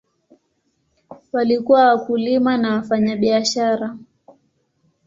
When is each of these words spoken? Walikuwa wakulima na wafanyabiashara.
Walikuwa 1.33 1.85
wakulima 1.85 2.57
na 2.57 2.73
wafanyabiashara. 2.73 3.97